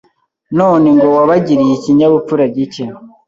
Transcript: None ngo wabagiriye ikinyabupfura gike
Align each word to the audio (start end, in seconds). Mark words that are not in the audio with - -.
None 0.59 0.87
ngo 0.97 1.07
wabagiriye 1.17 1.73
ikinyabupfura 1.75 2.43
gike 2.55 2.83